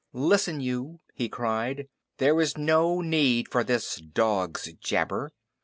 "Listen 0.13 0.59
you!" 0.61 0.99
he 1.13 1.29
cried. 1.29 1.87
"There 2.17 2.41
is 2.41 2.57
no 2.57 3.01
need 3.01 3.47
for 3.47 3.63
this 3.63 3.97
dog's 3.97 4.73
jabber. 4.79 5.31